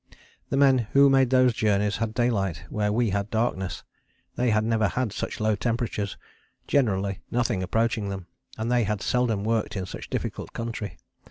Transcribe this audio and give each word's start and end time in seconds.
The 0.49 0.57
men 0.57 0.79
who 0.93 1.11
made 1.11 1.29
those 1.29 1.53
journeys 1.53 1.97
had 1.97 2.15
daylight 2.15 2.63
where 2.71 2.91
we 2.91 3.11
had 3.11 3.29
darkness, 3.29 3.83
they 4.35 4.49
had 4.49 4.63
never 4.63 4.87
had 4.87 5.13
such 5.13 5.39
low 5.39 5.55
temperatures, 5.55 6.17
generally 6.65 7.21
nothing 7.29 7.61
approaching 7.61 8.09
them, 8.09 8.25
and 8.57 8.71
they 8.71 8.83
had 8.85 9.03
seldom 9.03 9.43
worked 9.43 9.75
in 9.75 9.85
such 9.85 10.09
difficult 10.09 10.53
country. 10.53 10.97